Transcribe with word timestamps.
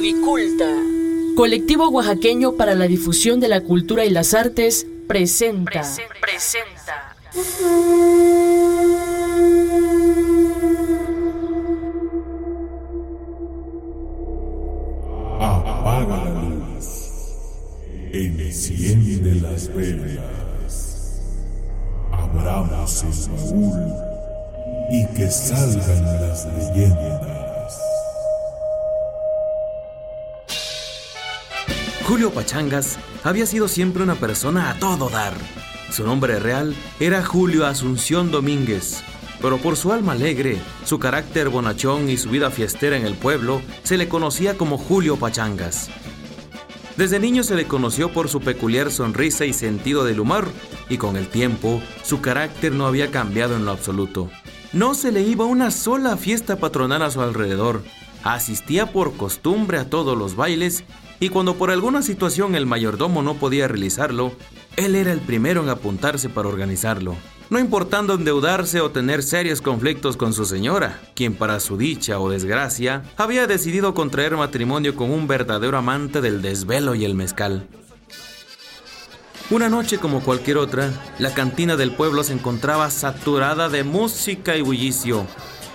Audiculta. 0.00 0.64
Colectivo 1.36 1.90
oaxaqueño 1.90 2.56
para 2.56 2.74
la 2.74 2.86
difusión 2.86 3.38
de 3.38 3.48
la 3.48 3.60
cultura 3.60 4.06
y 4.06 4.08
las 4.08 4.32
artes 4.32 4.86
presenta. 5.06 5.82
presenta. 6.22 7.16
Apaga 15.38 16.24
la 16.24 16.44
luz. 16.48 16.86
Enciende 18.14 19.34
las 19.34 19.68
velas. 19.74 21.20
Abramos 22.10 23.04
el 23.04 23.34
baúl 23.34 23.92
y 24.90 25.06
que 25.14 25.30
salgan 25.30 26.04
las 26.22 26.46
leyendas. 26.46 27.29
Julio 32.10 32.32
Pachangas 32.32 32.98
había 33.22 33.46
sido 33.46 33.68
siempre 33.68 34.02
una 34.02 34.16
persona 34.16 34.68
a 34.68 34.80
todo 34.80 35.10
dar. 35.10 35.32
Su 35.92 36.04
nombre 36.04 36.40
real 36.40 36.74
era 36.98 37.24
Julio 37.24 37.64
Asunción 37.66 38.32
Domínguez, 38.32 39.04
pero 39.40 39.58
por 39.58 39.76
su 39.76 39.92
alma 39.92 40.10
alegre, 40.14 40.58
su 40.84 40.98
carácter 40.98 41.50
bonachón 41.50 42.10
y 42.10 42.16
su 42.16 42.28
vida 42.28 42.50
fiestera 42.50 42.96
en 42.96 43.06
el 43.06 43.14
pueblo, 43.14 43.62
se 43.84 43.96
le 43.96 44.08
conocía 44.08 44.58
como 44.58 44.76
Julio 44.76 45.18
Pachangas. 45.18 45.88
Desde 46.96 47.20
niño 47.20 47.44
se 47.44 47.54
le 47.54 47.68
conoció 47.68 48.12
por 48.12 48.28
su 48.28 48.40
peculiar 48.40 48.90
sonrisa 48.90 49.44
y 49.44 49.52
sentido 49.52 50.02
del 50.02 50.18
humor, 50.18 50.48
y 50.88 50.96
con 50.96 51.16
el 51.16 51.28
tiempo 51.28 51.80
su 52.02 52.20
carácter 52.20 52.72
no 52.72 52.88
había 52.88 53.12
cambiado 53.12 53.54
en 53.54 53.64
lo 53.64 53.70
absoluto. 53.70 54.28
No 54.72 54.94
se 54.94 55.12
le 55.12 55.22
iba 55.22 55.44
una 55.44 55.70
sola 55.70 56.16
fiesta 56.16 56.56
patronal 56.56 57.02
a 57.02 57.12
su 57.12 57.22
alrededor. 57.22 57.84
Asistía 58.24 58.90
por 58.90 59.16
costumbre 59.16 59.78
a 59.78 59.88
todos 59.88 60.18
los 60.18 60.34
bailes 60.34 60.82
y 61.20 61.28
cuando 61.28 61.56
por 61.56 61.70
alguna 61.70 62.02
situación 62.02 62.54
el 62.54 62.66
mayordomo 62.66 63.22
no 63.22 63.34
podía 63.34 63.68
realizarlo, 63.68 64.32
él 64.76 64.96
era 64.96 65.12
el 65.12 65.20
primero 65.20 65.62
en 65.62 65.68
apuntarse 65.68 66.30
para 66.30 66.48
organizarlo, 66.48 67.14
no 67.50 67.58
importando 67.58 68.14
endeudarse 68.14 68.80
o 68.80 68.90
tener 68.90 69.22
serios 69.22 69.60
conflictos 69.60 70.16
con 70.16 70.32
su 70.32 70.46
señora, 70.46 70.98
quien 71.14 71.34
para 71.34 71.60
su 71.60 71.76
dicha 71.76 72.18
o 72.18 72.30
desgracia 72.30 73.02
había 73.16 73.46
decidido 73.46 73.92
contraer 73.92 74.36
matrimonio 74.36 74.96
con 74.96 75.10
un 75.10 75.28
verdadero 75.28 75.76
amante 75.76 76.22
del 76.22 76.40
desvelo 76.40 76.94
y 76.94 77.04
el 77.04 77.14
mezcal. 77.14 77.68
Una 79.50 79.68
noche 79.68 79.98
como 79.98 80.20
cualquier 80.20 80.58
otra, 80.58 80.92
la 81.18 81.34
cantina 81.34 81.76
del 81.76 81.90
pueblo 81.90 82.22
se 82.22 82.32
encontraba 82.32 82.88
saturada 82.88 83.68
de 83.68 83.82
música 83.82 84.56
y 84.56 84.62
bullicio, 84.62 85.26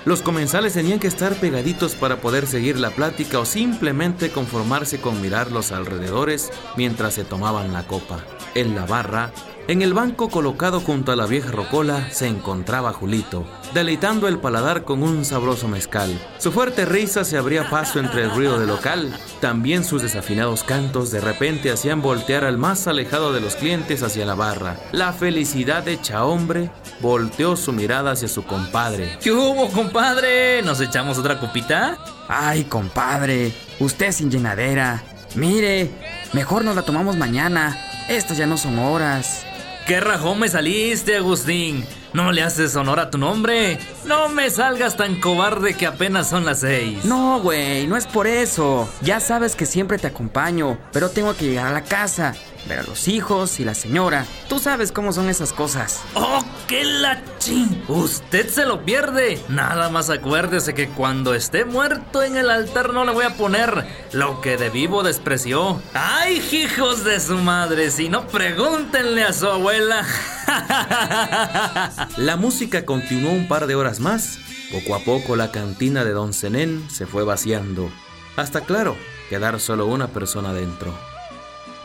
los 0.05 0.21
comensales 0.21 0.73
tenían 0.73 0.99
que 0.99 1.07
estar 1.07 1.33
pegaditos 1.35 1.95
para 1.95 2.17
poder 2.17 2.45
seguir 2.45 2.79
la 2.79 2.91
plática 2.91 3.39
o 3.39 3.45
simplemente 3.45 4.29
conformarse 4.29 5.01
con 5.01 5.19
mirar 5.21 5.51
los 5.51 5.71
alrededores 5.71 6.51
mientras 6.77 7.15
se 7.15 7.25
tomaban 7.25 7.73
la 7.73 7.87
copa. 7.87 8.23
En 8.53 8.75
la 8.75 8.85
barra, 8.85 9.31
en 9.67 9.81
el 9.81 9.93
banco 9.93 10.29
colocado 10.29 10.79
junto 10.79 11.11
a 11.11 11.15
la 11.15 11.25
vieja 11.25 11.51
rocola 11.51 12.07
se 12.11 12.27
encontraba 12.27 12.93
Julito, 12.93 13.45
deleitando 13.73 14.27
el 14.27 14.37
paladar 14.37 14.83
con 14.83 15.01
un 15.01 15.25
sabroso 15.25 15.67
mezcal. 15.67 16.19
Su 16.37 16.51
fuerte 16.51 16.85
risa 16.85 17.23
se 17.23 17.37
abría 17.37 17.69
paso 17.69 17.99
entre 17.99 18.23
el 18.23 18.31
ruido 18.31 18.59
del 18.59 18.67
local, 18.67 19.11
también 19.41 19.83
sus 19.83 20.03
desafinados 20.03 20.63
cantos 20.63 21.09
de 21.09 21.19
repente 21.19 21.71
hacían 21.71 22.01
voltear 22.01 22.43
al 22.43 22.57
más 22.57 22.87
alejado 22.87 23.33
de 23.33 23.41
los 23.41 23.55
clientes 23.55 24.03
hacia 24.03 24.25
la 24.25 24.35
barra. 24.35 24.77
La 24.91 25.13
felicidad 25.13 25.87
hecha 25.87 26.25
hombre 26.25 26.69
volteó 26.99 27.55
su 27.55 27.71
mirada 27.71 28.11
hacia 28.11 28.27
su 28.27 28.43
compadre. 28.45 29.17
¿Qué 29.21 29.31
hubo, 29.31 29.69
compadre? 29.69 30.61
¿Nos 30.61 30.79
echamos 30.79 31.17
otra 31.17 31.39
copita? 31.39 31.97
Ay, 32.27 32.65
compadre, 32.65 33.51
usted 33.79 34.11
sin 34.11 34.29
llenadera. 34.29 35.03
Mire, 35.33 35.89
mejor 36.33 36.63
nos 36.63 36.75
la 36.75 36.83
tomamos 36.83 37.17
mañana. 37.17 37.77
Estas 38.07 38.37
ya 38.37 38.45
no 38.45 38.57
son 38.57 38.77
horas. 38.77 39.43
¿Qué 39.85 39.99
rajón 39.99 40.39
me 40.39 40.49
saliste, 40.49 41.15
Agustín? 41.15 41.85
¿No 42.11 42.31
le 42.31 42.41
haces 42.41 42.75
honor 42.75 42.99
a 42.99 43.11
tu 43.11 43.19
nombre? 43.19 43.77
No 44.05 44.29
me 44.29 44.49
salgas 44.49 44.97
tan 44.97 45.19
cobarde 45.21 45.75
que 45.75 45.85
apenas 45.85 46.27
son 46.27 46.43
las 46.43 46.61
seis. 46.61 47.05
No, 47.05 47.39
güey, 47.39 47.85
no 47.85 47.95
es 47.95 48.07
por 48.07 48.25
eso. 48.25 48.89
Ya 49.01 49.19
sabes 49.19 49.55
que 49.55 49.67
siempre 49.67 49.99
te 49.99 50.07
acompaño, 50.07 50.79
pero 50.91 51.09
tengo 51.09 51.35
que 51.35 51.45
llegar 51.45 51.67
a 51.67 51.71
la 51.71 51.83
casa 51.83 52.33
ver 52.67 52.79
a 52.79 52.83
los 52.83 53.07
hijos 53.07 53.59
y 53.59 53.65
la 53.65 53.75
señora. 53.75 54.25
Tú 54.49 54.59
sabes 54.59 54.91
cómo 54.91 55.13
son 55.13 55.29
esas 55.29 55.53
cosas. 55.53 56.01
¡Oh, 56.15 56.43
qué 56.67 56.83
la 56.83 57.21
ching! 57.39 57.83
Usted 57.87 58.49
se 58.49 58.65
lo 58.65 58.83
pierde. 58.83 59.39
Nada 59.49 59.89
más 59.89 60.09
acuérdese 60.09 60.73
que 60.73 60.89
cuando 60.89 61.33
esté 61.33 61.65
muerto 61.65 62.23
en 62.23 62.37
el 62.37 62.49
altar 62.49 62.93
no 62.93 63.05
le 63.05 63.11
voy 63.11 63.25
a 63.25 63.35
poner 63.35 63.85
lo 64.11 64.41
que 64.41 64.57
de 64.57 64.69
vivo 64.69 65.03
despreció. 65.03 65.81
¡Ay, 65.93 66.43
hijos 66.51 67.03
de 67.03 67.19
su 67.19 67.37
madre! 67.37 67.91
Si 67.91 68.09
no, 68.09 68.27
pregúntenle 68.27 69.23
a 69.23 69.33
su 69.33 69.47
abuela. 69.47 70.05
la 72.17 72.35
música 72.35 72.85
continuó 72.85 73.31
un 73.31 73.47
par 73.47 73.67
de 73.67 73.75
horas 73.75 73.99
más. 73.99 74.39
Poco 74.71 74.95
a 74.95 74.99
poco 74.99 75.35
la 75.35 75.51
cantina 75.51 76.03
de 76.03 76.11
Don 76.11 76.33
Zenén 76.33 76.89
se 76.89 77.05
fue 77.05 77.23
vaciando. 77.23 77.89
Hasta 78.35 78.61
claro, 78.61 78.97
quedar 79.29 79.59
solo 79.59 79.85
una 79.85 80.07
persona 80.07 80.53
dentro. 80.53 81.14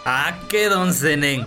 Ah, 0.04 0.38
qué 0.48 0.68
don 0.68 0.94
Zenén. 0.94 1.46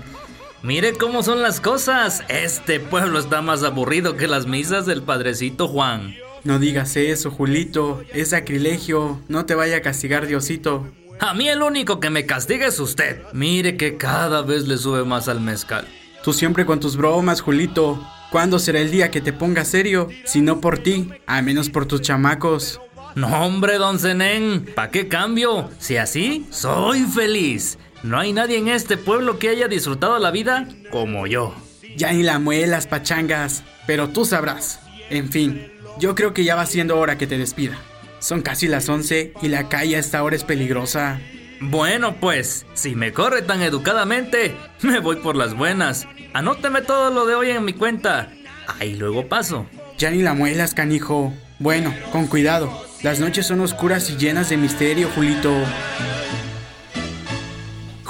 Mire 0.62 0.94
cómo 0.94 1.24
son 1.24 1.42
las 1.42 1.60
cosas. 1.60 2.24
Este 2.30 2.80
pueblo 2.80 3.20
está 3.20 3.42
más 3.42 3.64
aburrido 3.64 4.16
que 4.16 4.28
las 4.28 4.46
misas 4.46 4.86
del 4.86 5.02
padrecito 5.02 5.68
Juan. 5.68 6.16
No 6.44 6.60
digas 6.60 6.96
eso, 6.96 7.32
Julito. 7.32 8.04
Es 8.14 8.30
sacrilegio. 8.30 9.20
No 9.28 9.46
te 9.46 9.56
vaya 9.56 9.78
a 9.78 9.82
castigar 9.82 10.28
Diosito. 10.28 10.88
A 11.20 11.34
mí 11.34 11.48
el 11.48 11.62
único 11.62 12.00
que 12.00 12.10
me 12.10 12.26
castiga 12.26 12.68
es 12.68 12.80
usted. 12.80 13.22
Mire 13.34 13.78
que 13.78 13.98
cada 13.98 14.42
vez 14.42 14.68
le 14.68 14.78
sube 14.78 15.04
más 15.04 15.28
al 15.28 15.42
mezcal. 15.42 15.88
Tú 16.24 16.32
siempre 16.32 16.66
con 16.66 16.80
tus 16.80 16.96
bromas, 16.96 17.42
Julito. 17.42 18.02
¿Cuándo 18.32 18.58
será 18.60 18.80
el 18.80 18.92
día 18.92 19.12
que 19.12 19.22
te 19.22 19.34
pongas 19.34 19.68
serio? 19.68 20.08
Si 20.26 20.42
no 20.42 20.60
por 20.60 20.80
ti, 20.80 21.10
a 21.28 21.42
menos 21.42 21.70
por 21.70 21.86
tus 21.86 22.02
chamacos. 22.02 22.80
No, 23.16 23.28
hombre, 23.46 23.78
don 23.78 24.00
Zenén, 24.00 24.66
¿pa' 24.74 24.90
qué 24.90 25.08
cambio? 25.08 25.70
Si 25.78 25.98
así, 25.98 26.48
soy 26.50 27.02
feliz. 27.02 27.78
No 28.04 28.20
hay 28.20 28.34
nadie 28.34 28.58
en 28.58 28.68
este 28.68 28.98
pueblo 28.98 29.40
que 29.40 29.48
haya 29.48 29.70
disfrutado 29.70 30.20
la 30.20 30.30
vida 30.30 30.68
como 30.92 31.26
yo. 31.26 31.56
Ya 31.96 32.12
ni 32.12 32.22
la 32.22 32.38
muelas, 32.38 32.86
pachangas, 32.86 33.64
pero 33.88 34.10
tú 34.10 34.26
sabrás. 34.26 34.82
En 35.10 35.32
fin, 35.32 35.72
yo 36.00 36.14
creo 36.14 36.34
que 36.34 36.44
ya 36.44 36.56
va 36.56 36.66
siendo 36.66 37.00
hora 37.00 37.18
que 37.18 37.28
te 37.28 37.38
despida. 37.38 37.78
Son 38.20 38.42
casi 38.42 38.68
las 38.68 38.90
11 38.90 39.34
y 39.42 39.48
la 39.48 39.70
calle 39.70 39.96
a 39.96 40.00
esta 40.00 40.22
hora 40.22 40.36
es 40.36 40.44
peligrosa. 40.44 41.22
Bueno, 41.62 42.18
pues, 42.20 42.66
si 42.74 42.94
me 42.94 43.14
corre 43.14 43.42
tan 43.42 43.62
educadamente, 43.62 44.54
me 44.82 45.00
voy 45.00 45.18
por 45.18 45.38
las 45.38 45.56
buenas. 45.56 46.06
Anóteme 46.34 46.82
todo 46.82 47.10
lo 47.10 47.26
de 47.26 47.36
hoy 47.36 47.52
en 47.52 47.64
mi 47.64 47.72
cuenta. 47.72 48.34
Ahí 48.80 48.96
luego 48.96 49.30
paso. 49.30 49.66
Ya 49.98 50.12
ni 50.12 50.22
la 50.22 50.34
muelas, 50.34 50.74
canijo. 50.74 51.34
Bueno, 51.60 51.94
con 52.12 52.28
cuidado. 52.28 52.70
Las 53.02 53.22
noches 53.22 53.48
son 53.48 53.62
oscuras 53.62 54.10
y 54.10 54.18
llenas 54.18 54.50
de 54.50 54.58
misterio, 54.58 55.10
Julito. 55.16 55.54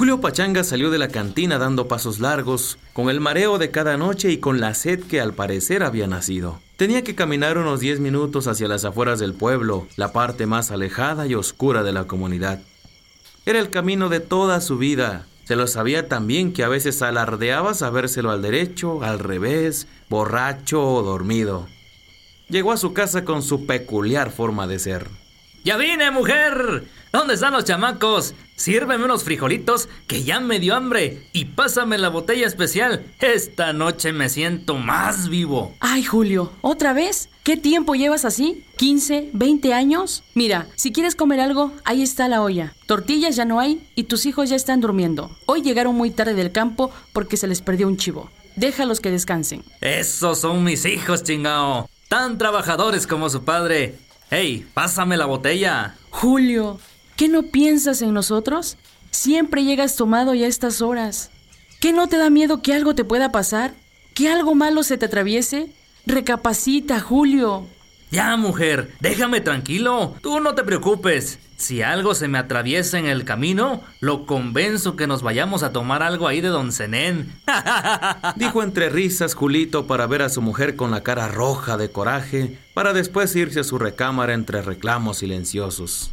Julio 0.04 0.20
Pachanga 0.20 0.66
salió 0.66 0.92
de 0.92 0.98
la 0.98 1.08
cantina 1.08 1.58
dando 1.58 1.88
pasos 1.88 2.20
largos, 2.20 2.78
con 2.92 3.10
el 3.10 3.22
mareo 3.22 3.58
de 3.58 3.72
cada 3.72 3.96
noche 3.96 4.32
y 4.32 4.38
con 4.38 4.60
la 4.60 4.74
sed 4.74 5.02
que 5.06 5.22
al 5.22 5.34
parecer 5.34 5.82
había 5.82 6.08
nacido. 6.08 6.60
Tenía 6.76 7.06
que 7.06 7.16
caminar 7.16 7.58
unos 7.58 7.80
10 7.80 8.02
minutos 8.02 8.48
hacia 8.48 8.68
las 8.68 8.84
afueras 8.84 9.20
del 9.20 9.34
pueblo, 9.34 9.88
la 9.96 10.12
parte 10.12 10.46
más 10.46 10.72
alejada 10.72 11.26
y 11.26 11.36
oscura 11.36 11.84
de 11.84 11.94
la 11.94 12.04
comunidad. 12.04 12.60
Era 13.46 13.60
el 13.60 13.70
camino 13.70 14.10
de 14.10 14.20
toda 14.20 14.60
su 14.60 14.78
vida. 14.78 15.26
Se 15.46 15.56
lo 15.56 15.68
sabía 15.68 16.10
también 16.10 16.52
que 16.52 16.66
a 16.66 16.68
veces 16.68 17.02
alardeaba 17.02 17.74
sabérselo 17.74 18.30
al 18.32 18.42
derecho, 18.42 19.04
al 19.04 19.20
revés, 19.20 19.88
borracho 20.10 20.86
o 20.86 21.02
dormido. 21.02 21.66
Llegó 22.50 22.74
a 22.74 22.78
su 22.78 22.92
casa 22.92 23.24
con 23.24 23.42
su 23.42 23.66
peculiar 23.66 24.32
forma 24.32 24.68
de 24.68 24.80
ser. 24.80 25.23
¡Ya 25.64 25.78
vine, 25.78 26.12
mujer! 26.12 26.84
¿Dónde 27.14 27.36
están 27.36 27.54
los 27.54 27.64
chamacos? 27.64 28.34
Sírveme 28.58 29.06
unos 29.06 29.24
frijolitos 29.24 29.88
que 30.08 30.24
ya 30.24 30.42
me 30.42 30.60
dio 30.60 30.76
hambre 30.76 31.26
y 31.32 31.46
pásame 31.46 31.98
la 31.98 32.10
botella 32.10 32.46
especial. 32.46 33.06
Esta 33.22 33.72
noche 33.72 34.12
me 34.12 34.28
siento 34.28 34.76
más 34.76 35.30
vivo. 35.30 35.74
Ay, 35.80 36.04
Julio, 36.04 36.52
¿otra 36.60 36.92
vez? 36.92 37.30
¿Qué 37.44 37.56
tiempo 37.56 37.96
llevas 37.96 38.26
así? 38.26 38.66
¿15, 38.78 39.30
20 39.32 39.74
años? 39.74 40.24
Mira, 40.34 40.68
si 40.76 40.92
quieres 40.92 41.16
comer 41.16 41.40
algo, 41.40 41.72
ahí 41.86 42.02
está 42.02 42.28
la 42.28 42.42
olla. 42.42 42.74
Tortillas 42.86 43.38
ya 43.38 43.46
no 43.46 43.62
hay 43.62 43.88
y 43.96 44.04
tus 44.04 44.26
hijos 44.26 44.50
ya 44.50 44.58
están 44.58 44.82
durmiendo. 44.82 45.32
Hoy 45.46 45.62
llegaron 45.62 45.96
muy 45.96 46.12
tarde 46.12 46.34
del 46.34 46.52
campo 46.52 46.92
porque 47.14 47.38
se 47.38 47.48
les 47.48 47.62
perdió 47.62 47.88
un 47.88 47.96
chivo. 47.96 48.30
Déjalos 48.58 49.00
que 49.00 49.12
descansen. 49.12 49.64
Esos 49.80 50.40
son 50.40 50.66
mis 50.66 50.84
hijos, 50.84 51.24
chingao. 51.24 51.90
Tan 52.10 52.38
trabajadores 52.38 53.08
como 53.08 53.30
su 53.30 53.46
padre. 53.46 53.96
¡Hey, 54.36 54.66
pásame 54.74 55.16
la 55.16 55.28
botella! 55.28 55.94
Julio, 56.10 56.80
¿qué 57.16 57.30
no 57.30 57.44
piensas 57.44 58.02
en 58.02 58.16
nosotros? 58.16 58.78
Siempre 59.12 59.64
llegas 59.64 59.96
tomado 59.96 60.34
ya 60.34 60.48
a 60.48 60.50
estas 60.50 60.82
horas. 60.82 61.30
¿Qué 61.80 61.94
no 61.94 62.08
te 62.08 62.18
da 62.18 62.32
miedo 62.32 62.64
que 62.64 62.74
algo 62.74 62.96
te 62.96 63.06
pueda 63.06 63.32
pasar? 63.32 63.76
¿Que 64.16 64.30
algo 64.30 64.56
malo 64.56 64.82
se 64.82 64.98
te 64.98 65.06
atraviese? 65.06 65.72
Recapacita, 66.08 67.00
Julio. 67.00 67.68
Ya, 68.14 68.38
mujer, 68.38 68.94
déjame 69.00 69.42
tranquilo. 69.42 70.14
Tú 70.22 70.40
no 70.40 70.54
te 70.54 70.64
preocupes. 70.64 71.40
Si 71.56 71.82
algo 71.82 72.14
se 72.14 72.28
me 72.28 72.38
atraviesa 72.38 73.00
en 73.00 73.08
el 73.08 73.26
camino, 73.26 73.82
lo 74.02 74.28
convenzo 74.28 74.96
que 74.96 75.08
nos 75.08 75.24
vayamos 75.24 75.64
a 75.64 75.72
tomar 75.72 76.04
algo 76.04 76.28
ahí 76.28 76.40
de 76.40 76.50
Don 76.50 76.72
Zenén. 76.72 77.34
Dijo 78.36 78.62
entre 78.62 78.90
risas 78.90 79.34
Julito 79.34 79.88
para 79.88 80.06
ver 80.06 80.22
a 80.22 80.30
su 80.30 80.44
mujer 80.44 80.76
con 80.76 80.92
la 80.92 81.02
cara 81.02 81.28
roja 81.28 81.76
de 81.76 81.90
coraje, 81.90 82.60
para 82.76 82.94
después 82.94 83.36
irse 83.36 83.62
a 83.62 83.64
su 83.64 83.80
recámara 83.80 84.36
entre 84.36 84.62
reclamos 84.62 85.18
silenciosos. 85.18 86.12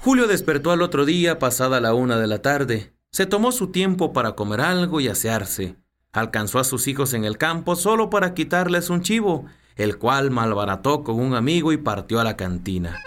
Julio 0.00 0.26
despertó 0.26 0.70
al 0.70 0.82
otro 0.82 1.06
día 1.06 1.38
pasada 1.38 1.80
la 1.80 1.94
una 1.94 2.18
de 2.18 2.26
la 2.26 2.42
tarde. 2.42 2.92
Se 3.10 3.24
tomó 3.24 3.52
su 3.52 3.68
tiempo 3.68 4.12
para 4.12 4.32
comer 4.32 4.60
algo 4.60 5.00
y 5.00 5.08
asearse. 5.08 5.76
Alcanzó 6.12 6.58
a 6.58 6.64
sus 6.64 6.88
hijos 6.88 7.14
en 7.14 7.24
el 7.24 7.38
campo 7.38 7.74
solo 7.74 8.10
para 8.10 8.34
quitarles 8.34 8.90
un 8.90 9.00
chivo 9.00 9.46
el 9.76 9.98
cual 9.98 10.30
malbarató 10.30 11.02
con 11.02 11.20
un 11.20 11.34
amigo 11.34 11.72
y 11.72 11.76
partió 11.76 12.20
a 12.20 12.24
la 12.24 12.36
cantina. 12.36 13.00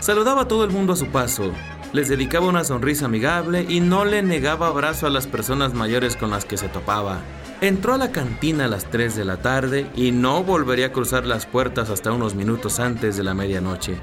Saludaba 0.00 0.42
a 0.42 0.48
todo 0.48 0.64
el 0.64 0.70
mundo 0.70 0.92
a 0.92 0.96
su 0.96 1.06
paso, 1.06 1.52
les 1.94 2.08
dedicaba 2.08 2.48
una 2.48 2.64
sonrisa 2.64 3.06
amigable 3.06 3.64
y 3.68 3.80
no 3.80 4.04
le 4.04 4.22
negaba 4.22 4.66
abrazo 4.66 5.06
a 5.06 5.10
las 5.10 5.26
personas 5.26 5.74
mayores 5.74 6.16
con 6.16 6.30
las 6.30 6.44
que 6.44 6.56
se 6.56 6.68
topaba. 6.68 7.20
Entró 7.60 7.94
a 7.94 7.98
la 7.98 8.10
cantina 8.10 8.64
a 8.64 8.68
las 8.68 8.90
3 8.90 9.14
de 9.14 9.24
la 9.24 9.36
tarde 9.38 9.86
y 9.94 10.10
no 10.10 10.42
volvería 10.42 10.86
a 10.86 10.92
cruzar 10.92 11.24
las 11.24 11.46
puertas 11.46 11.88
hasta 11.88 12.12
unos 12.12 12.34
minutos 12.34 12.80
antes 12.80 13.16
de 13.16 13.22
la 13.22 13.32
medianoche. 13.32 13.96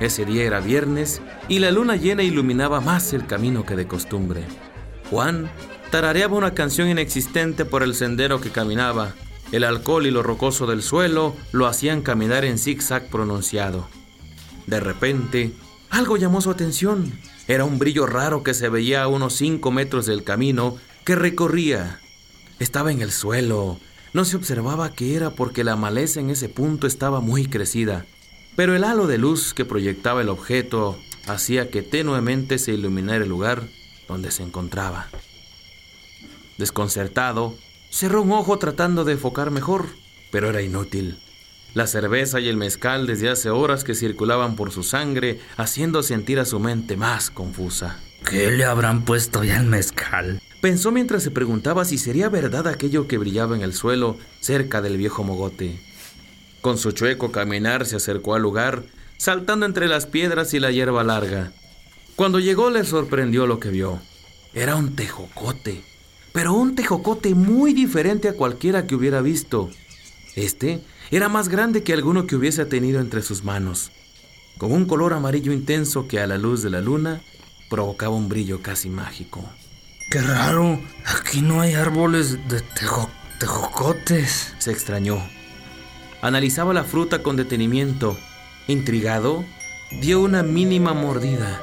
Ese 0.00 0.24
día 0.24 0.44
era 0.44 0.60
viernes 0.60 1.20
y 1.46 1.58
la 1.58 1.70
luna 1.70 1.96
llena 1.96 2.22
iluminaba 2.22 2.80
más 2.80 3.12
el 3.12 3.26
camino 3.26 3.64
que 3.64 3.76
de 3.76 3.86
costumbre. 3.86 4.42
Juan 5.10 5.50
tarareaba 5.90 6.36
una 6.36 6.54
canción 6.54 6.88
inexistente 6.88 7.64
por 7.64 7.82
el 7.82 7.94
sendero 7.94 8.40
que 8.40 8.50
caminaba 8.50 9.12
el 9.52 9.64
alcohol 9.64 10.06
y 10.06 10.10
lo 10.10 10.22
rocoso 10.22 10.66
del 10.66 10.82
suelo 10.82 11.34
lo 11.52 11.66
hacían 11.66 12.02
caminar 12.02 12.44
en 12.44 12.58
zigzag 12.58 13.08
pronunciado. 13.08 13.88
De 14.66 14.80
repente, 14.80 15.52
algo 15.90 16.16
llamó 16.16 16.40
su 16.40 16.50
atención. 16.50 17.12
Era 17.46 17.64
un 17.64 17.78
brillo 17.78 18.06
raro 18.06 18.42
que 18.42 18.54
se 18.54 18.68
veía 18.68 19.02
a 19.02 19.08
unos 19.08 19.34
cinco 19.34 19.70
metros 19.70 20.06
del 20.06 20.24
camino 20.24 20.76
que 21.04 21.14
recorría. 21.14 22.00
Estaba 22.58 22.90
en 22.90 23.00
el 23.00 23.12
suelo. 23.12 23.78
No 24.12 24.24
se 24.24 24.36
observaba 24.36 24.92
qué 24.92 25.14
era 25.14 25.30
porque 25.30 25.62
la 25.62 25.76
maleza 25.76 26.20
en 26.20 26.30
ese 26.30 26.48
punto 26.48 26.86
estaba 26.86 27.20
muy 27.20 27.46
crecida. 27.46 28.04
Pero 28.56 28.74
el 28.74 28.84
halo 28.84 29.06
de 29.06 29.18
luz 29.18 29.54
que 29.54 29.64
proyectaba 29.64 30.22
el 30.22 30.28
objeto 30.28 30.98
hacía 31.26 31.70
que 31.70 31.82
tenuemente 31.82 32.58
se 32.58 32.72
iluminara 32.72 33.22
el 33.22 33.28
lugar 33.28 33.62
donde 34.08 34.30
se 34.30 34.42
encontraba. 34.42 35.08
Desconcertado, 36.58 37.54
Cerró 37.96 38.20
un 38.20 38.32
ojo 38.32 38.58
tratando 38.58 39.04
de 39.06 39.12
enfocar 39.12 39.50
mejor, 39.50 39.86
pero 40.30 40.50
era 40.50 40.60
inútil. 40.60 41.18
La 41.72 41.86
cerveza 41.86 42.40
y 42.40 42.48
el 42.50 42.58
mezcal 42.58 43.06
desde 43.06 43.30
hace 43.30 43.48
horas 43.48 43.84
que 43.84 43.94
circulaban 43.94 44.54
por 44.54 44.70
su 44.70 44.82
sangre, 44.82 45.40
haciendo 45.56 46.02
sentir 46.02 46.38
a 46.38 46.44
su 46.44 46.60
mente 46.60 46.98
más 46.98 47.30
confusa. 47.30 47.98
¿Qué 48.22 48.50
le 48.50 48.66
habrán 48.66 49.06
puesto 49.06 49.44
ya 49.44 49.60
al 49.60 49.64
mezcal? 49.64 50.42
Pensó 50.60 50.92
mientras 50.92 51.22
se 51.22 51.30
preguntaba 51.30 51.86
si 51.86 51.96
sería 51.96 52.28
verdad 52.28 52.68
aquello 52.68 53.08
que 53.08 53.16
brillaba 53.16 53.56
en 53.56 53.62
el 53.62 53.72
suelo 53.72 54.18
cerca 54.40 54.82
del 54.82 54.98
viejo 54.98 55.24
mogote. 55.24 55.80
Con 56.60 56.76
su 56.76 56.92
chueco 56.92 57.32
caminar 57.32 57.86
se 57.86 57.96
acercó 57.96 58.34
al 58.34 58.42
lugar, 58.42 58.82
saltando 59.16 59.64
entre 59.64 59.88
las 59.88 60.04
piedras 60.04 60.52
y 60.52 60.60
la 60.60 60.70
hierba 60.70 61.02
larga. 61.02 61.52
Cuando 62.14 62.40
llegó 62.40 62.68
le 62.68 62.84
sorprendió 62.84 63.46
lo 63.46 63.58
que 63.58 63.70
vio. 63.70 64.02
Era 64.52 64.76
un 64.76 64.94
tejocote 64.96 65.95
pero 66.36 66.52
un 66.52 66.74
tejocote 66.74 67.34
muy 67.34 67.72
diferente 67.72 68.28
a 68.28 68.34
cualquiera 68.34 68.86
que 68.86 68.94
hubiera 68.94 69.22
visto. 69.22 69.70
Este 70.34 70.82
era 71.10 71.30
más 71.30 71.48
grande 71.48 71.82
que 71.82 71.94
alguno 71.94 72.26
que 72.26 72.36
hubiese 72.36 72.66
tenido 72.66 73.00
entre 73.00 73.22
sus 73.22 73.42
manos, 73.42 73.90
con 74.58 74.70
un 74.70 74.84
color 74.84 75.14
amarillo 75.14 75.50
intenso 75.50 76.06
que 76.06 76.20
a 76.20 76.26
la 76.26 76.36
luz 76.36 76.62
de 76.62 76.68
la 76.68 76.82
luna 76.82 77.22
provocaba 77.70 78.14
un 78.14 78.28
brillo 78.28 78.60
casi 78.60 78.90
mágico. 78.90 79.42
Qué 80.10 80.20
raro, 80.20 80.78
aquí 81.06 81.40
no 81.40 81.62
hay 81.62 81.72
árboles 81.72 82.36
de 82.48 82.60
tejocotes. 83.38 84.52
Se 84.58 84.70
extrañó. 84.70 85.26
Analizaba 86.20 86.74
la 86.74 86.84
fruta 86.84 87.22
con 87.22 87.36
detenimiento. 87.36 88.14
Intrigado, 88.68 89.42
dio 90.02 90.20
una 90.20 90.42
mínima 90.42 90.92
mordida. 90.92 91.62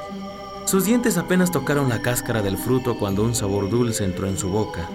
Sus 0.74 0.86
dientes 0.86 1.16
apenas 1.18 1.52
tocaron 1.52 1.88
la 1.88 2.02
cáscara 2.02 2.42
del 2.42 2.58
fruto 2.58 2.98
cuando 2.98 3.22
un 3.22 3.36
sabor 3.36 3.70
dulce 3.70 4.02
entró 4.02 4.26
en 4.26 4.36
su 4.36 4.48
boca. 4.48 4.88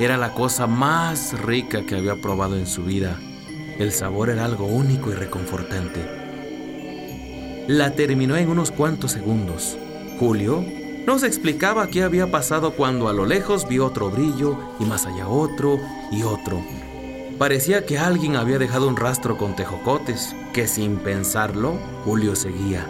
Era 0.00 0.16
la 0.16 0.34
cosa 0.34 0.66
más 0.66 1.40
rica 1.40 1.86
que 1.86 1.94
había 1.94 2.16
probado 2.16 2.56
en 2.56 2.66
su 2.66 2.82
vida. 2.82 3.16
El 3.78 3.92
sabor 3.92 4.28
era 4.28 4.44
algo 4.44 4.66
único 4.66 5.12
y 5.12 5.14
reconfortante. 5.14 6.04
La 7.68 7.92
terminó 7.92 8.34
en 8.34 8.48
unos 8.48 8.72
cuantos 8.72 9.12
segundos. 9.12 9.78
Julio 10.18 10.64
no 11.06 11.20
se 11.20 11.28
explicaba 11.28 11.86
qué 11.86 12.02
había 12.02 12.32
pasado 12.32 12.72
cuando 12.72 13.06
a 13.08 13.12
lo 13.12 13.24
lejos 13.24 13.68
vio 13.68 13.86
otro 13.86 14.10
brillo 14.10 14.58
y 14.80 14.84
más 14.84 15.06
allá 15.06 15.28
otro 15.28 15.78
y 16.10 16.24
otro. 16.24 16.60
Parecía 17.38 17.86
que 17.86 18.00
alguien 18.00 18.34
había 18.34 18.58
dejado 18.58 18.88
un 18.88 18.96
rastro 18.96 19.38
con 19.38 19.54
tejocotes, 19.54 20.34
que 20.52 20.66
sin 20.66 20.96
pensarlo, 20.96 21.78
Julio 22.04 22.34
seguía. 22.34 22.88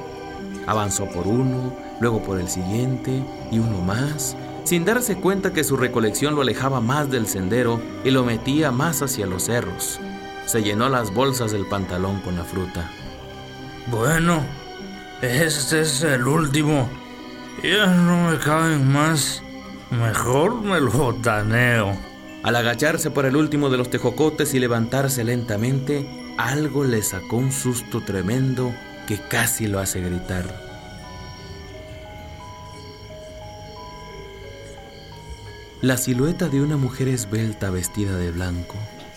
Avanzó 0.66 1.04
por 1.10 1.26
uno, 1.26 1.83
luego 2.00 2.22
por 2.22 2.40
el 2.40 2.48
siguiente 2.48 3.22
y 3.50 3.58
uno 3.58 3.80
más, 3.80 4.36
sin 4.64 4.84
darse 4.84 5.16
cuenta 5.16 5.52
que 5.52 5.64
su 5.64 5.76
recolección 5.76 6.34
lo 6.34 6.42
alejaba 6.42 6.80
más 6.80 7.10
del 7.10 7.26
sendero 7.26 7.80
y 8.04 8.10
lo 8.10 8.24
metía 8.24 8.70
más 8.70 9.02
hacia 9.02 9.26
los 9.26 9.44
cerros. 9.44 10.00
Se 10.46 10.62
llenó 10.62 10.88
las 10.88 11.12
bolsas 11.12 11.52
del 11.52 11.66
pantalón 11.66 12.20
con 12.20 12.36
la 12.36 12.44
fruta. 12.44 12.90
Bueno, 13.86 14.42
este 15.22 15.80
es 15.80 16.02
el 16.02 16.26
último. 16.26 16.88
Ya 17.62 17.86
no 17.86 18.30
me 18.30 18.38
caben 18.38 18.90
más. 18.92 19.42
Mejor 19.90 20.60
me 20.62 20.80
lo 20.80 20.90
botaneo. 20.90 21.96
Al 22.42 22.56
agacharse 22.56 23.10
por 23.10 23.24
el 23.24 23.36
último 23.36 23.70
de 23.70 23.78
los 23.78 23.90
tejocotes 23.90 24.52
y 24.54 24.58
levantarse 24.58 25.24
lentamente, 25.24 26.06
algo 26.36 26.84
le 26.84 27.02
sacó 27.02 27.36
un 27.36 27.52
susto 27.52 28.02
tremendo 28.02 28.74
que 29.06 29.18
casi 29.18 29.66
lo 29.66 29.78
hace 29.78 30.00
gritar. 30.00 30.63
La 35.84 35.98
silueta 35.98 36.48
de 36.48 36.62
una 36.62 36.78
mujer 36.78 37.08
esbelta 37.08 37.68
vestida 37.68 38.16
de 38.16 38.30
blanco 38.30 38.76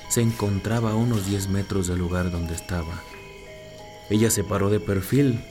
se 0.09 0.19
encontraba 0.19 0.91
a 0.91 0.95
unos 0.95 1.25
10 1.25 1.47
metros 1.47 1.87
del 1.87 1.99
lugar 1.99 2.29
donde 2.29 2.55
estaba. 2.55 3.01
Ella 4.09 4.29
se 4.29 4.43
paró 4.43 4.69
de 4.69 4.81
perfil. 4.81 5.45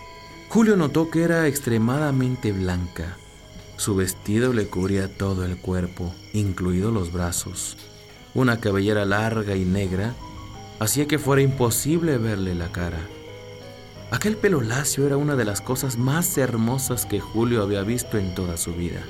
Julio 0.51 0.77
notó 0.77 1.09
que 1.09 1.23
era 1.23 1.47
extremadamente 1.47 2.53
blanca. 2.53 3.17
Su 3.79 3.97
vestido 3.97 4.53
le 4.53 4.67
cubría 4.67 5.09
todo 5.09 5.47
el 5.47 5.57
cuerpo, 5.57 6.15
incluidos 6.35 6.93
los 6.93 7.11
brazos. 7.11 7.79
Una 8.35 8.61
cabellera 8.61 9.07
larga 9.07 9.57
y 9.57 9.65
negra 9.65 10.13
hacía 10.81 11.09
que 11.09 11.19
fuera 11.19 11.41
imposible 11.41 12.19
verle 12.19 12.55
la 12.55 12.71
cara. 12.73 13.01
Aquel 14.11 14.37
pelo 14.37 14.61
lacio 14.61 15.07
era 15.07 15.17
una 15.17 15.35
de 15.35 15.47
las 15.47 15.63
cosas 15.63 15.97
más 15.97 16.37
hermosas 16.37 17.07
que 17.07 17.21
Julio 17.21 17.63
había 17.63 17.81
visto 17.85 18.19
en 18.19 18.35
toda 18.35 18.59
su 18.59 18.75
vida. 18.75 19.01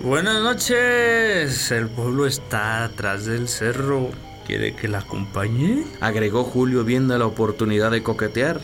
Buenas 0.00 0.40
noches. 0.42 1.72
El 1.72 1.88
pueblo 1.88 2.26
está 2.26 2.84
atrás 2.84 3.24
del 3.24 3.48
cerro. 3.48 4.10
¿Quiere 4.46 4.74
que 4.76 4.86
la 4.86 4.98
acompañe? 4.98 5.84
Agregó 6.00 6.44
Julio 6.44 6.84
viendo 6.84 7.18
la 7.18 7.26
oportunidad 7.26 7.90
de 7.90 8.04
coquetear. 8.04 8.60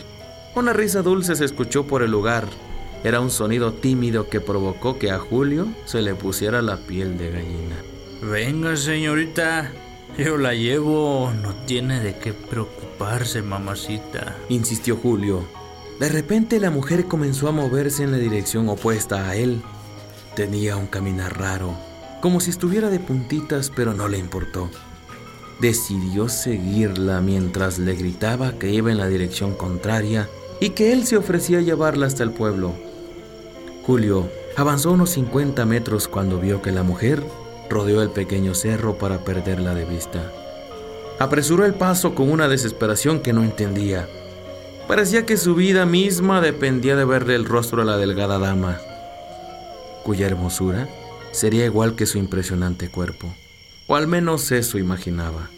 Una 0.55 0.71
risa 0.71 1.01
dulce 1.01 1.35
se 1.35 1.43
escuchó 1.43 1.85
por 1.85 2.03
el 2.03 2.11
lugar. 2.11 2.47
Era 3.03 3.19
un 3.19 3.29
sonido 3.29 3.73
tímido 3.73 4.29
que 4.29 4.39
provocó 4.39 4.97
que 4.97 5.11
a 5.11 5.19
Julio 5.19 5.67
se 5.83 6.01
le 6.01 6.15
pusiera 6.15 6.61
la 6.61 6.77
piel 6.77 7.17
de 7.17 7.31
gallina. 7.31 7.75
Venga, 8.21 8.77
señorita. 8.77 9.73
Yo 10.17 10.37
la 10.37 10.53
llevo. 10.53 11.33
No 11.41 11.53
tiene 11.65 11.99
de 11.99 12.15
qué 12.17 12.31
preocuparse, 12.31 13.41
mamacita. 13.41 14.37
Insistió 14.47 14.95
Julio. 14.95 15.45
De 15.99 16.07
repente 16.07 16.61
la 16.61 16.71
mujer 16.71 17.05
comenzó 17.05 17.49
a 17.49 17.51
moverse 17.51 18.03
en 18.03 18.11
la 18.11 18.17
dirección 18.17 18.69
opuesta 18.69 19.29
a 19.29 19.35
él. 19.35 19.61
Tenía 20.35 20.75
un 20.75 20.87
caminar 20.87 21.39
raro, 21.39 21.73
como 22.21 22.41
si 22.41 22.49
estuviera 22.49 22.89
de 22.89 22.99
puntitas, 22.99 23.71
pero 23.73 23.93
no 23.93 24.09
le 24.09 24.17
importó. 24.17 24.69
Decidió 25.61 26.27
seguirla 26.27 27.21
mientras 27.21 27.79
le 27.79 27.95
gritaba 27.95 28.51
que 28.59 28.69
iba 28.69 28.91
en 28.91 28.97
la 28.97 29.07
dirección 29.07 29.53
contraria 29.53 30.27
y 30.59 30.71
que 30.71 30.91
él 30.91 31.05
se 31.05 31.15
ofrecía 31.15 31.59
a 31.59 31.61
llevarla 31.61 32.07
hasta 32.07 32.23
el 32.23 32.31
pueblo. 32.31 32.73
Julio 33.85 34.29
avanzó 34.57 34.91
unos 34.91 35.11
50 35.11 35.65
metros 35.65 36.09
cuando 36.09 36.37
vio 36.37 36.61
que 36.61 36.73
la 36.73 36.83
mujer 36.83 37.23
rodeó 37.69 38.01
el 38.01 38.09
pequeño 38.09 38.55
cerro 38.55 38.97
para 38.97 39.23
perderla 39.23 39.73
de 39.73 39.85
vista. 39.85 40.33
Apresuró 41.17 41.63
el 41.63 41.75
paso 41.75 42.13
con 42.13 42.29
una 42.29 42.49
desesperación 42.49 43.21
que 43.21 43.31
no 43.31 43.41
entendía. 43.41 44.09
Parecía 44.85 45.25
que 45.25 45.37
su 45.37 45.55
vida 45.55 45.85
misma 45.85 46.41
dependía 46.41 46.97
de 46.97 47.05
verle 47.05 47.35
el 47.35 47.45
rostro 47.45 47.81
a 47.81 47.85
la 47.85 47.95
delgada 47.95 48.37
dama, 48.37 48.81
cuya 50.05 50.27
hermosura 50.27 50.87
sería 51.31 51.65
igual 51.65 51.95
que 51.95 52.05
su 52.05 52.19
impresionante 52.19 52.89
cuerpo, 52.89 53.33
o 53.87 53.95
al 53.95 54.07
menos 54.07 54.51
eso 54.51 54.77
imaginaba. 54.77 55.49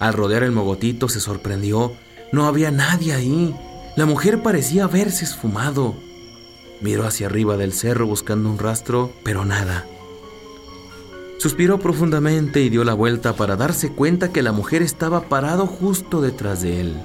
Al 0.00 0.12
rodear 0.12 0.42
el 0.42 0.52
mogotito 0.52 1.08
se 1.08 1.20
sorprendió. 1.20 1.92
No 2.32 2.46
había 2.46 2.70
nadie 2.70 3.14
ahí. 3.14 3.54
La 3.96 4.06
mujer 4.06 4.42
parecía 4.42 4.84
haberse 4.84 5.24
esfumado. 5.24 5.94
Miró 6.80 7.06
hacia 7.06 7.26
arriba 7.26 7.56
del 7.56 7.72
cerro 7.72 8.06
buscando 8.06 8.48
un 8.48 8.58
rastro, 8.58 9.12
pero 9.24 9.44
nada. 9.44 9.86
Suspiró 11.38 11.78
profundamente 11.78 12.60
y 12.60 12.68
dio 12.68 12.84
la 12.84 12.94
vuelta 12.94 13.34
para 13.34 13.56
darse 13.56 13.90
cuenta 13.92 14.32
que 14.32 14.42
la 14.42 14.52
mujer 14.52 14.82
estaba 14.82 15.22
parado 15.22 15.66
justo 15.66 16.20
detrás 16.20 16.62
de 16.62 16.80
él. 16.80 16.96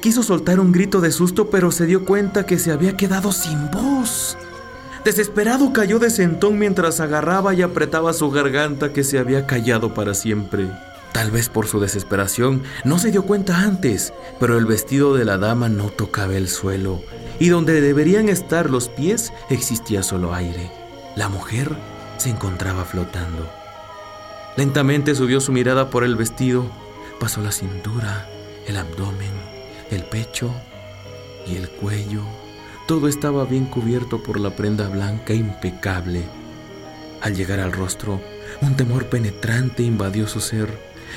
Quiso 0.00 0.22
soltar 0.22 0.60
un 0.60 0.72
grito 0.72 1.00
de 1.00 1.12
susto, 1.12 1.48
pero 1.50 1.70
se 1.70 1.86
dio 1.86 2.04
cuenta 2.04 2.46
que 2.46 2.58
se 2.58 2.72
había 2.72 2.96
quedado 2.96 3.32
sin 3.32 3.70
voz. 3.70 4.36
Desesperado 5.06 5.72
cayó 5.72 6.00
de 6.00 6.10
sentón 6.10 6.58
mientras 6.58 6.98
agarraba 6.98 7.54
y 7.54 7.62
apretaba 7.62 8.12
su 8.12 8.28
garganta 8.32 8.92
que 8.92 9.04
se 9.04 9.20
había 9.20 9.46
callado 9.46 9.94
para 9.94 10.14
siempre. 10.14 10.68
Tal 11.12 11.30
vez 11.30 11.48
por 11.48 11.68
su 11.68 11.78
desesperación 11.78 12.64
no 12.82 12.98
se 12.98 13.12
dio 13.12 13.22
cuenta 13.22 13.60
antes, 13.60 14.12
pero 14.40 14.58
el 14.58 14.66
vestido 14.66 15.14
de 15.14 15.24
la 15.24 15.38
dama 15.38 15.68
no 15.68 15.90
tocaba 15.90 16.34
el 16.34 16.48
suelo, 16.48 17.02
y 17.38 17.50
donde 17.50 17.80
deberían 17.80 18.28
estar 18.28 18.68
los 18.68 18.88
pies 18.88 19.32
existía 19.48 20.02
solo 20.02 20.34
aire. 20.34 20.72
La 21.14 21.28
mujer 21.28 21.70
se 22.16 22.30
encontraba 22.30 22.84
flotando. 22.84 23.48
Lentamente 24.56 25.14
subió 25.14 25.40
su 25.40 25.52
mirada 25.52 25.88
por 25.88 26.02
el 26.02 26.16
vestido, 26.16 26.66
pasó 27.20 27.42
la 27.42 27.52
cintura, 27.52 28.28
el 28.66 28.76
abdomen, 28.76 29.30
el 29.92 30.02
pecho 30.02 30.50
y 31.46 31.54
el 31.54 31.68
cuello. 31.70 32.24
Todo 32.86 33.08
estaba 33.08 33.44
bien 33.44 33.66
cubierto 33.66 34.22
por 34.22 34.38
la 34.38 34.54
prenda 34.54 34.88
blanca 34.88 35.34
impecable. 35.34 36.22
Al 37.20 37.34
llegar 37.34 37.58
al 37.58 37.72
rostro, 37.72 38.20
un 38.62 38.76
temor 38.76 39.06
penetrante 39.06 39.82
invadió 39.82 40.28
su 40.28 40.40
ser. 40.40 40.68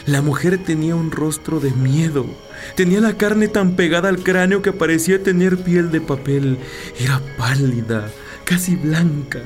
La 0.08 0.24
mujer 0.24 0.58
tenía 0.58 0.96
un 0.96 1.12
rostro 1.12 1.60
de 1.60 1.70
miedo. 1.72 2.26
Tenía 2.76 3.02
la 3.02 3.18
carne 3.18 3.50
tan 3.50 3.76
pegada 3.76 4.10
al 4.10 4.24
cráneo 4.24 4.64
que 4.64 4.74
parecía 4.74 5.22
tener 5.22 5.58
piel 5.58 5.92
de 5.92 6.02
papel. 6.02 6.58
Era 7.00 7.22
pálida, 7.38 8.10
casi 8.46 8.76
blanca. 8.76 9.42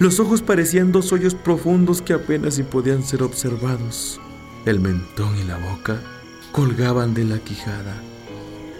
Los 0.00 0.18
ojos 0.18 0.42
parecían 0.42 0.90
dos 0.90 1.12
hoyos 1.12 1.36
profundos 1.36 2.02
que 2.02 2.12
apenas 2.12 2.54
si 2.54 2.64
podían 2.64 3.04
ser 3.04 3.22
observados. 3.22 4.20
El 4.66 4.80
mentón 4.80 5.38
y 5.38 5.44
la 5.44 5.58
boca 5.58 6.00
colgaban 6.50 7.14
de 7.14 7.24
la 7.24 7.38
quijada. 7.38 8.02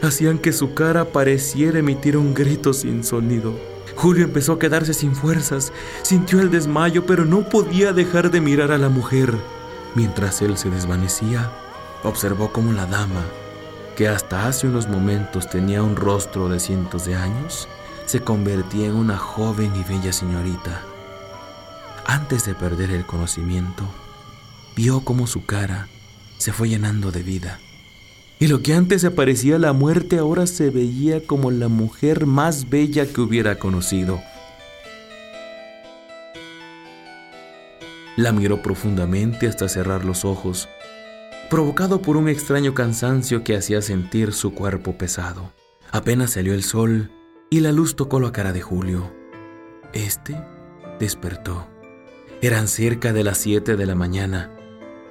Hacían 0.03 0.39
que 0.39 0.53
su 0.53 0.75
cara 0.75 1.07
pareciera 1.07 1.81
emitir 1.81 2.17
un 2.17 2.33
grito 2.33 2.73
sin 2.73 3.03
sonido. 3.03 3.55
Julio 3.97 4.25
empezó 4.25 4.53
a 4.53 4.59
quedarse 4.59 4.95
sin 4.95 5.17
fuerzas, 5.17 5.73
sintió 6.03 6.41
el 6.41 6.51
desmayo, 6.53 7.05
pero 7.05 7.25
no 7.25 7.49
podía 7.49 7.93
dejar 7.93 8.31
de 8.31 8.41
mirar 8.41 8.71
a 8.71 8.79
la 8.79 8.89
mujer. 8.89 9.35
Mientras 9.97 10.41
él 10.41 10.57
se 10.57 10.71
desvanecía, 10.71 11.51
observó 12.05 12.53
cómo 12.53 12.73
la 12.73 12.87
dama, 12.87 13.25
que 13.97 14.07
hasta 14.07 14.47
hace 14.47 14.69
unos 14.69 14.89
momentos 14.89 15.51
tenía 15.51 15.83
un 15.83 15.97
rostro 15.97 16.49
de 16.49 16.61
cientos 16.61 17.05
de 17.05 17.17
años, 17.17 17.69
se 18.07 18.21
convertía 18.21 18.87
en 18.87 18.95
una 18.95 19.19
joven 19.19 19.73
y 19.75 19.83
bella 19.83 20.13
señorita. 20.13 20.83
Antes 22.07 22.45
de 22.47 22.55
perder 22.55 22.93
el 22.93 23.05
conocimiento, 23.05 23.83
vio 24.77 25.01
cómo 25.01 25.27
su 25.27 25.45
cara 25.45 25.89
se 26.37 26.53
fue 26.53 26.69
llenando 26.69 27.11
de 27.11 27.25
vida. 27.25 27.59
Y 28.41 28.47
lo 28.47 28.63
que 28.63 28.75
antes 28.75 29.01
se 29.01 29.11
parecía 29.11 29.59
la 29.59 29.73
muerte 29.73 30.19
ahora 30.19 30.47
se 30.47 30.71
veía 30.71 31.27
como 31.27 31.51
la 31.51 31.69
mujer 31.69 32.27
más 32.27 32.69
bella 32.69 33.07
que 33.07 33.21
hubiera 33.21 33.59
conocido. 33.59 34.21
La 38.17 38.33
miró 38.33 38.63
profundamente 38.63 39.47
hasta 39.47 39.69
cerrar 39.69 40.05
los 40.05 40.25
ojos, 40.25 40.69
provocado 41.51 42.01
por 42.03 42.17
un 42.17 42.29
extraño 42.29 42.75
cansancio 42.75 43.43
que 43.43 43.57
hacía 43.57 43.83
sentir 43.83 44.33
su 44.33 44.55
cuerpo 44.55 44.97
pesado. 44.97 45.53
Apenas 45.91 46.33
salió 46.33 46.55
el 46.55 46.63
sol 46.63 47.11
y 47.51 47.61
la 47.61 47.73
luz 47.73 47.97
tocó 47.97 48.21
la 48.21 48.33
cara 48.33 48.53
de 48.53 48.61
Julio. 48.61 49.13
Este 49.93 50.37
despertó. 51.01 51.67
Eran 52.41 52.69
cerca 52.69 53.13
de 53.13 53.25
las 53.25 53.39
7 53.39 53.77
de 53.77 53.87
la 53.87 53.95
mañana, 53.95 54.53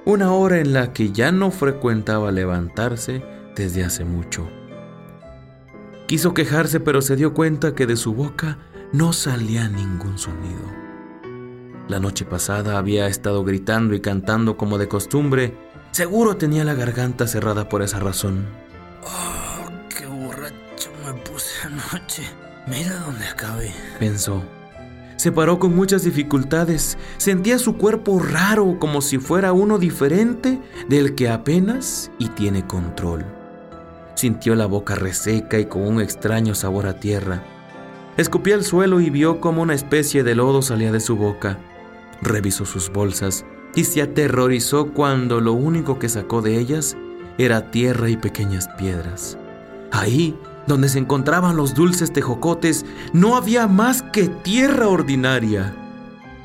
una 0.04 0.32
hora 0.32 0.58
en 0.58 0.72
la 0.72 0.92
que 0.92 1.12
ya 1.12 1.32
no 1.32 1.50
frecuentaba 1.50 2.32
levantarse 2.32 3.22
desde 3.54 3.84
hace 3.84 4.04
mucho. 4.04 4.48
Quiso 6.06 6.32
quejarse, 6.32 6.80
pero 6.80 7.02
se 7.02 7.16
dio 7.16 7.34
cuenta 7.34 7.74
que 7.74 7.86
de 7.86 7.96
su 7.96 8.14
boca 8.14 8.58
no 8.92 9.12
salía 9.12 9.68
ningún 9.68 10.18
sonido. 10.18 10.62
La 11.88 12.00
noche 12.00 12.24
pasada 12.24 12.78
había 12.78 13.06
estado 13.06 13.44
gritando 13.44 13.94
y 13.94 14.00
cantando 14.00 14.56
como 14.56 14.78
de 14.78 14.88
costumbre. 14.88 15.56
Seguro 15.90 16.36
tenía 16.36 16.64
la 16.64 16.74
garganta 16.74 17.26
cerrada 17.26 17.68
por 17.68 17.82
esa 17.82 17.98
razón. 17.98 18.46
Oh, 19.04 19.70
qué 19.88 20.06
borracho 20.06 20.90
me 21.04 21.12
puse 21.22 21.54
anoche. 21.64 22.22
Mira 22.66 22.94
dónde 23.00 23.26
acabé. 23.26 23.72
Pensó. 23.98 24.42
Se 25.18 25.32
paró 25.32 25.58
con 25.58 25.74
muchas 25.74 26.04
dificultades. 26.04 26.96
Sentía 27.16 27.58
su 27.58 27.76
cuerpo 27.76 28.20
raro, 28.20 28.78
como 28.78 29.02
si 29.02 29.18
fuera 29.18 29.52
uno 29.52 29.78
diferente 29.78 30.60
del 30.88 31.16
que 31.16 31.28
apenas 31.28 32.12
y 32.20 32.28
tiene 32.28 32.64
control. 32.64 33.26
Sintió 34.14 34.54
la 34.54 34.66
boca 34.66 34.94
reseca 34.94 35.58
y 35.58 35.66
con 35.66 35.82
un 35.82 36.00
extraño 36.00 36.54
sabor 36.54 36.86
a 36.86 37.00
tierra. 37.00 37.42
Escupió 38.16 38.54
al 38.54 38.62
suelo 38.62 39.00
y 39.00 39.10
vio 39.10 39.40
como 39.40 39.60
una 39.60 39.74
especie 39.74 40.22
de 40.22 40.36
lodo 40.36 40.62
salía 40.62 40.92
de 40.92 41.00
su 41.00 41.16
boca. 41.16 41.58
Revisó 42.22 42.64
sus 42.64 42.88
bolsas 42.88 43.44
y 43.74 43.84
se 43.84 44.02
aterrorizó 44.02 44.92
cuando 44.92 45.40
lo 45.40 45.52
único 45.52 45.98
que 45.98 46.08
sacó 46.08 46.42
de 46.42 46.58
ellas 46.58 46.96
era 47.38 47.72
tierra 47.72 48.08
y 48.08 48.16
pequeñas 48.16 48.68
piedras. 48.78 49.36
Ahí 49.90 50.38
donde 50.68 50.88
se 50.88 51.00
encontraban 51.00 51.56
los 51.56 51.74
dulces 51.74 52.12
tejocotes, 52.12 52.84
no 53.12 53.36
había 53.36 53.66
más 53.66 54.02
que 54.02 54.28
tierra 54.28 54.86
ordinaria. 54.86 55.74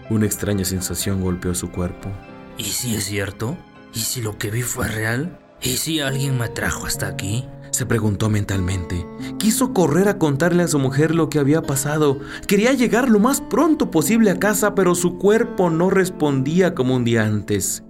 Una 0.09 0.25
extraña 0.25 0.65
sensación 0.65 1.21
golpeó 1.21 1.53
su 1.53 1.69
cuerpo. 1.69 2.09
¿Y 2.57 2.65
si 2.65 2.95
es 2.95 3.05
cierto? 3.05 3.57
¿Y 3.93 3.99
si 3.99 4.21
lo 4.21 4.37
que 4.37 4.49
vi 4.49 4.63
fue 4.63 4.87
real? 4.87 5.39
¿Y 5.61 5.77
si 5.77 5.99
alguien 5.99 6.37
me 6.37 6.49
trajo 6.49 6.85
hasta 6.85 7.07
aquí? 7.07 7.45
Se 7.71 7.85
preguntó 7.85 8.29
mentalmente. 8.29 9.07
Quiso 9.39 9.73
correr 9.73 10.07
a 10.07 10.19
contarle 10.19 10.63
a 10.63 10.67
su 10.67 10.77
mujer 10.77 11.15
lo 11.15 11.29
que 11.29 11.39
había 11.39 11.63
pasado. 11.63 12.19
Quería 12.47 12.73
llegar 12.73 13.09
lo 13.09 13.19
más 13.19 13.41
pronto 13.41 13.89
posible 13.89 14.29
a 14.29 14.39
casa, 14.39 14.75
pero 14.75 14.93
su 14.93 15.17
cuerpo 15.17 15.69
no 15.69 15.89
respondía 15.89 16.75
como 16.75 16.95
un 16.95 17.03
día 17.03 17.25
antes. 17.25 17.83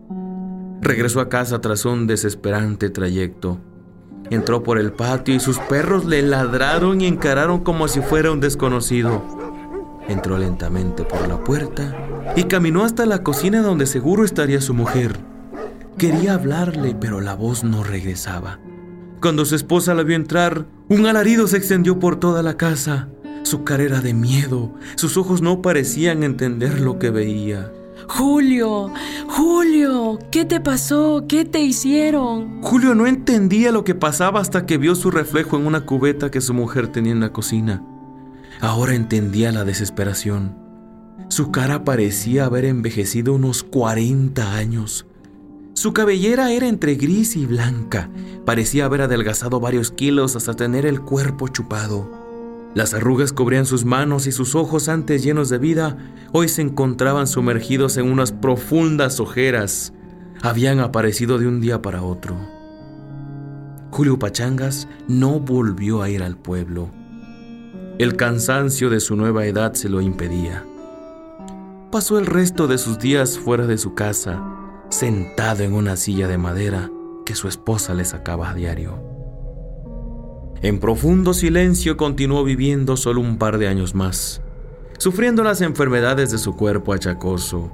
Regresó 0.81 1.19
a 1.19 1.29
casa 1.29 1.59
tras 1.59 1.83
un 1.85 2.07
desesperante 2.07 2.89
trayecto. 2.89 3.59
Entró 4.29 4.63
por 4.63 4.79
el 4.79 4.91
patio 4.91 5.35
y 5.35 5.39
sus 5.39 5.59
perros 5.59 6.05
le 6.05 6.21
ladraron 6.21 7.01
y 7.01 7.07
encararon 7.07 7.63
como 7.63 7.87
si 7.87 8.01
fuera 8.01 8.31
un 8.31 8.39
desconocido. 8.39 9.21
Entró 10.07 10.37
lentamente 10.37 11.03
por 11.03 11.27
la 11.27 11.43
puerta 11.43 11.95
y 12.35 12.43
caminó 12.45 12.83
hasta 12.83 13.05
la 13.05 13.23
cocina 13.23 13.61
donde 13.61 13.85
seguro 13.85 14.25
estaría 14.25 14.61
su 14.61 14.73
mujer. 14.73 15.17
Quería 15.97 16.33
hablarle, 16.33 16.95
pero 16.99 17.21
la 17.21 17.35
voz 17.35 17.63
no 17.63 17.83
regresaba. 17.83 18.59
Cuando 19.21 19.45
su 19.45 19.55
esposa 19.55 19.93
la 19.93 20.03
vio 20.03 20.15
entrar, 20.15 20.65
un 20.89 21.05
alarido 21.05 21.47
se 21.47 21.57
extendió 21.57 21.99
por 21.99 22.19
toda 22.19 22.43
la 22.43 22.57
casa. 22.57 23.07
Su 23.43 23.63
cara 23.63 23.83
era 23.83 24.01
de 24.01 24.13
miedo, 24.13 24.73
sus 24.95 25.17
ojos 25.17 25.41
no 25.41 25.61
parecían 25.61 26.23
entender 26.23 26.81
lo 26.81 26.97
que 26.97 27.09
veía. 27.09 27.71
Julio, 28.07 28.91
Julio, 29.27 30.19
¿qué 30.31 30.45
te 30.45 30.59
pasó? 30.59 31.25
¿Qué 31.27 31.45
te 31.45 31.59
hicieron? 31.61 32.61
Julio 32.61 32.95
no 32.95 33.07
entendía 33.07 33.71
lo 33.71 33.83
que 33.83 33.95
pasaba 33.95 34.39
hasta 34.39 34.65
que 34.65 34.77
vio 34.77 34.95
su 34.95 35.11
reflejo 35.11 35.57
en 35.57 35.65
una 35.65 35.85
cubeta 35.85 36.31
que 36.31 36.41
su 36.41 36.53
mujer 36.53 36.87
tenía 36.87 37.11
en 37.11 37.19
la 37.19 37.31
cocina. 37.31 37.83
Ahora 38.61 38.95
entendía 38.95 39.51
la 39.51 39.65
desesperación. 39.65 40.57
Su 41.29 41.51
cara 41.51 41.83
parecía 41.83 42.45
haber 42.45 42.65
envejecido 42.65 43.33
unos 43.33 43.63
40 43.63 44.55
años. 44.55 45.05
Su 45.73 45.93
cabellera 45.93 46.51
era 46.51 46.67
entre 46.67 46.95
gris 46.95 47.35
y 47.35 47.45
blanca. 47.45 48.09
Parecía 48.45 48.85
haber 48.85 49.01
adelgazado 49.01 49.59
varios 49.59 49.91
kilos 49.91 50.35
hasta 50.35 50.53
tener 50.55 50.85
el 50.85 51.01
cuerpo 51.01 51.47
chupado. 51.47 52.22
Las 52.75 52.95
arrugas 52.95 53.33
cubrían 53.33 53.65
sus 53.65 53.85
manos 53.85 54.25
y 54.25 54.31
sus 54.31 54.55
ojos 54.55 54.89
antes 54.89 55.23
llenos 55.23 55.49
de 55.49 55.59
vida, 55.59 55.97
hoy 56.31 56.49
se 56.49 56.61
encontraban 56.63 57.27
sumergidos 57.27 57.97
en 57.97 58.11
unas 58.11 58.31
profundas 58.31 59.19
ojeras. 59.19 59.93
Habían 60.41 60.79
aparecido 60.79 61.37
de 61.37 61.47
un 61.47 61.61
día 61.61 61.81
para 61.81 62.01
otro. 62.01 62.35
Julio 63.91 64.17
Pachangas 64.17 64.87
no 65.07 65.39
volvió 65.39 66.01
a 66.01 66.09
ir 66.09 66.23
al 66.23 66.35
pueblo. 66.35 66.89
El 67.99 68.15
cansancio 68.15 68.89
de 68.89 68.99
su 68.99 69.15
nueva 69.15 69.45
edad 69.45 69.73
se 69.73 69.87
lo 69.87 70.01
impedía. 70.01 70.65
Pasó 71.91 72.17
el 72.17 72.25
resto 72.25 72.67
de 72.67 72.79
sus 72.79 72.97
días 72.97 73.37
fuera 73.37 73.67
de 73.67 73.77
su 73.77 73.93
casa, 73.93 74.43
sentado 74.89 75.61
en 75.61 75.73
una 75.73 75.95
silla 75.95 76.27
de 76.27 76.39
madera 76.39 76.89
que 77.23 77.35
su 77.35 77.47
esposa 77.47 77.93
le 77.93 78.03
sacaba 78.03 78.49
a 78.49 78.55
diario. 78.55 79.12
En 80.63 80.79
profundo 80.79 81.33
silencio 81.33 81.97
continuó 81.97 82.45
viviendo 82.45 82.95
solo 82.95 83.19
un 83.19 83.37
par 83.37 83.57
de 83.57 83.67
años 83.67 83.95
más, 83.95 84.41
sufriendo 84.97 85.43
las 85.43 85.59
enfermedades 85.59 86.31
de 86.31 86.37
su 86.37 86.55
cuerpo 86.55 86.93
achacoso. 86.93 87.69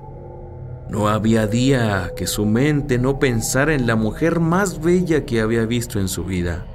No 0.89 1.08
había 1.08 1.46
día 1.46 2.13
que 2.17 2.25
su 2.25 2.48
mente 2.48 2.98
no 2.98 3.19
pensara 3.19 3.75
en 3.75 3.86
la 3.86 3.96
mujer 3.96 4.39
más 4.39 4.81
bella 4.81 5.24
que 5.24 5.39
había 5.39 5.67
visto 5.67 6.00
en 6.00 6.08
su 6.08 6.24
vida. 6.24 6.65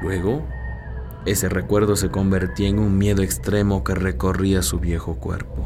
Luego, 0.00 0.46
ese 1.26 1.50
recuerdo 1.50 1.94
se 1.96 2.08
convertía 2.08 2.70
en 2.70 2.78
un 2.78 2.96
miedo 2.96 3.22
extremo 3.22 3.84
que 3.84 3.94
recorría 3.94 4.62
su 4.62 4.78
viejo 4.78 5.16
cuerpo. 5.16 5.62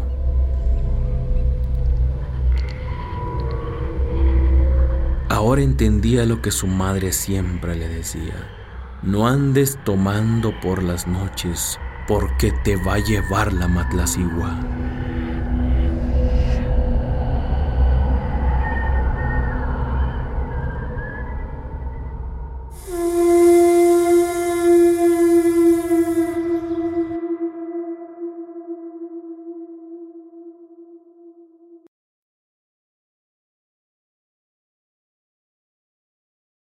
Ahora 5.29 5.63
entendía 5.63 6.27
lo 6.27 6.43
que 6.43 6.51
su 6.51 6.67
madre 6.67 7.13
siempre 7.13 7.77
le 7.77 7.89
decía. 7.89 8.58
No 9.03 9.29
andes 9.29 9.79
tomando 9.85 10.53
por 10.61 10.83
las 10.83 11.07
noches, 11.07 11.79
porque 12.09 12.53
te 12.65 12.75
va 12.75 12.95
a 12.95 12.99
llevar 12.99 13.53
la 13.53 13.69
matlacigua. 13.69 14.59